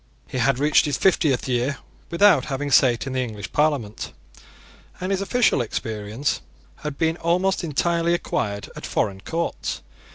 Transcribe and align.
He 0.27 0.39
had 0.39 0.57
reached 0.57 0.85
his 0.85 0.97
fiftieth 0.97 1.47
year 1.47 1.77
without 2.09 2.45
having 2.45 2.71
sate 2.71 3.05
in 3.05 3.13
the 3.13 3.21
English 3.21 3.51
Parliament; 3.53 4.13
and 4.99 5.11
his 5.11 5.21
official 5.21 5.61
experience 5.61 6.41
had 6.77 6.97
been 6.97 7.17
almost 7.17 7.63
entirely 7.63 8.15
acquired 8.15 8.67
at 8.75 8.87
foreign 8.87 9.21
courts. 9.21 9.83